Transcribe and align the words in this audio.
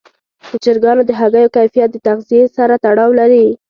د 0.47 0.47
چرګانو 0.63 1.03
د 1.05 1.11
هګیو 1.19 1.53
کیفیت 1.55 1.89
د 1.93 1.97
تغذیې 2.07 2.43
سره 2.57 2.73
تړاو 2.85 3.11
لري. 3.19 3.45